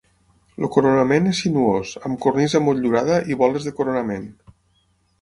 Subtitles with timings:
[0.63, 4.29] El coronament és sinuós, amb cornisa motllurada i boles de coronament.